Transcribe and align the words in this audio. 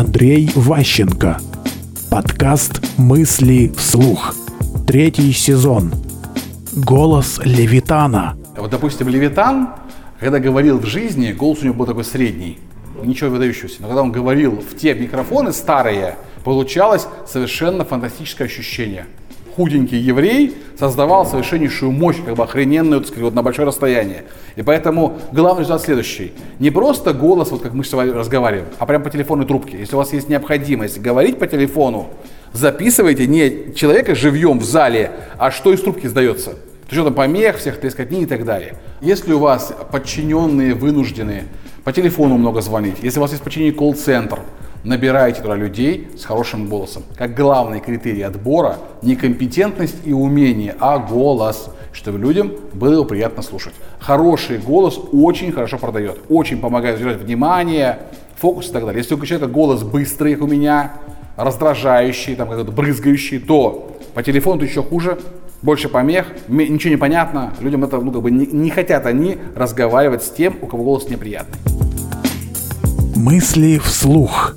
Андрей 0.00 0.50
Ващенко. 0.54 1.36
Подкаст 2.10 2.80
«Мысли 2.96 3.70
вслух». 3.76 4.34
Третий 4.86 5.30
сезон. 5.34 5.92
Голос 6.72 7.38
Левитана. 7.44 8.34
Вот, 8.56 8.70
допустим, 8.70 9.10
Левитан, 9.10 9.74
когда 10.18 10.38
говорил 10.38 10.78
в 10.78 10.86
жизни, 10.86 11.32
голос 11.32 11.58
у 11.60 11.66
него 11.66 11.74
был 11.74 11.84
такой 11.84 12.04
средний, 12.04 12.58
ничего 13.04 13.28
выдающегося. 13.28 13.82
Но 13.82 13.88
когда 13.88 14.00
он 14.00 14.10
говорил 14.10 14.52
в 14.52 14.74
те 14.74 14.94
микрофоны 14.94 15.52
старые, 15.52 16.16
получалось 16.44 17.06
совершенно 17.26 17.84
фантастическое 17.84 18.46
ощущение– 18.46 19.04
худенький 19.60 19.98
еврей 19.98 20.56
создавал 20.78 21.26
совершеннейшую 21.26 21.92
мощь, 21.92 22.16
как 22.24 22.34
бы 22.34 22.44
охрененную, 22.44 23.02
так 23.02 23.08
сказать, 23.08 23.24
вот 23.24 23.34
на 23.34 23.42
большое 23.42 23.68
расстояние. 23.68 24.24
И 24.56 24.62
поэтому 24.62 25.18
главный 25.32 25.64
результат 25.64 25.82
следующий. 25.82 26.32
Не 26.58 26.70
просто 26.70 27.12
голос, 27.12 27.50
вот 27.50 27.60
как 27.60 27.74
мы 27.74 27.84
с 27.84 27.92
вами 27.92 28.08
разговариваем, 28.08 28.68
а 28.78 28.86
прямо 28.86 29.04
по 29.04 29.10
телефонной 29.10 29.44
трубке. 29.44 29.78
Если 29.78 29.94
у 29.94 29.98
вас 29.98 30.14
есть 30.14 30.30
необходимость 30.30 30.98
говорить 30.98 31.38
по 31.38 31.46
телефону, 31.46 32.06
записывайте 32.54 33.26
не 33.26 33.74
человека 33.74 34.14
живьем 34.14 34.60
в 34.60 34.64
зале, 34.64 35.10
а 35.36 35.50
что 35.50 35.74
из 35.74 35.82
трубки 35.82 36.06
сдается. 36.06 36.52
С 36.88 36.92
учетом 36.92 37.12
помех, 37.12 37.58
всех 37.58 37.78
трескотней 37.80 38.22
и 38.22 38.26
так 38.26 38.46
далее. 38.46 38.76
Если 39.02 39.34
у 39.34 39.40
вас 39.40 39.74
подчиненные 39.92 40.72
вынуждены 40.72 41.42
по 41.84 41.92
телефону 41.92 42.38
много 42.38 42.62
звонить, 42.62 42.96
если 43.02 43.18
у 43.18 43.22
вас 43.22 43.32
есть 43.32 43.42
подчинение 43.42 43.74
колл-центр, 43.74 44.38
набираете 44.84 45.42
туда 45.42 45.56
людей 45.56 46.08
с 46.18 46.24
хорошим 46.24 46.68
голосом. 46.68 47.02
Как 47.16 47.34
главный 47.34 47.80
критерий 47.80 48.22
отбора 48.22 48.78
не 49.02 49.16
компетентность 49.16 49.96
и 50.04 50.12
умение, 50.12 50.74
а 50.80 50.98
голос, 50.98 51.70
чтобы 51.92 52.18
людям 52.18 52.52
было 52.72 53.04
приятно 53.04 53.42
слушать. 53.42 53.74
Хороший 53.98 54.58
голос 54.58 54.98
очень 55.12 55.52
хорошо 55.52 55.78
продает, 55.78 56.18
очень 56.28 56.60
помогает 56.60 56.96
удержать 56.96 57.20
внимание, 57.20 57.98
фокус 58.36 58.68
и 58.68 58.72
так 58.72 58.84
далее. 58.84 59.02
Если 59.02 59.14
у 59.14 59.24
человека 59.24 59.52
голос 59.52 59.82
быстрый, 59.82 60.34
как 60.34 60.44
у 60.44 60.46
меня, 60.46 60.94
раздражающий, 61.36 62.34
там 62.36 62.48
какой-то 62.48 62.72
брызгающий, 62.72 63.38
то 63.38 63.96
по 64.14 64.22
телефону 64.22 64.62
еще 64.62 64.82
хуже, 64.82 65.18
больше 65.62 65.88
помех, 65.88 66.26
ничего 66.48 66.90
не 66.90 66.96
понятно, 66.96 67.52
людям 67.60 67.84
это, 67.84 67.98
ну, 67.98 68.12
как 68.12 68.22
бы 68.22 68.30
не, 68.30 68.46
не 68.46 68.70
хотят 68.70 69.04
они 69.04 69.36
разговаривать 69.54 70.22
с 70.22 70.30
тем, 70.30 70.56
у 70.62 70.66
кого 70.66 70.84
голос 70.84 71.08
неприятный. 71.08 71.58
Мысли 73.14 73.78
вслух. 73.78 74.56